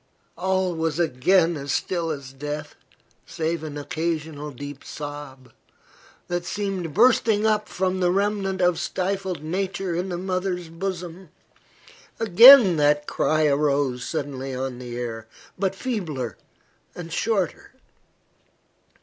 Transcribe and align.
All 0.35 0.73
was 0.73 0.97
again 0.99 1.67
still 1.67 2.09
as 2.09 2.33
death, 2.33 2.73
save 3.27 3.63
an 3.63 3.77
occasional 3.77 4.49
deep 4.49 4.83
sob, 4.83 5.53
that 6.27 6.43
seemed 6.43 6.95
bursting 6.95 7.45
up 7.45 7.69
from 7.69 7.99
the 7.99 8.09
remnant 8.11 8.61
of 8.61 8.79
stifled 8.79 9.43
nature 9.43 9.93
in 9.93 10.09
the 10.09 10.17
mother's 10.17 10.69
bosom. 10.69 11.29
Again 12.19 12.77
that 12.77 13.05
cry 13.05 13.45
arose 13.45 14.03
suddenly 14.03 14.55
on 14.55 14.79
the 14.79 14.97
air, 14.97 15.27
but 15.55 15.75
feebler 15.75 16.35
and 16.95 17.13
shorter. 17.13 17.73